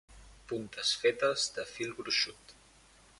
Puntes 0.51 0.93
fetes 1.03 1.45
de 1.59 1.67
fil 1.75 1.95
gruixut. 2.01 2.57